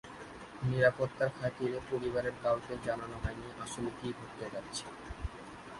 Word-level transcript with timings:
নিরাপত্তার 0.63 1.29
খাতিরে 1.39 1.79
পরিবারের 1.91 2.35
কাউকেই 2.43 2.79
জানানো 2.85 3.15
হয়নি 3.23 3.47
আসলে 3.65 3.89
কী 3.99 4.09
ঘটতে 4.19 4.45
যাচ্ছে। 4.53 4.85